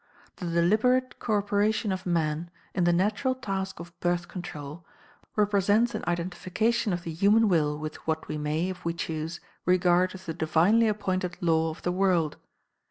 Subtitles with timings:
[0.37, 4.83] The deliberate co operation of Man in the natural task of Birth Control
[5.35, 10.15] represents an identification of the human will with what we may, if we choose, regard
[10.15, 12.37] as the divinely appointed law of the world.